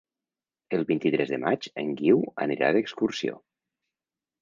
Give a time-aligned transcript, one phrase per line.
[0.77, 3.41] El vint-i-tres de maig en Guiu anirà d'excursió.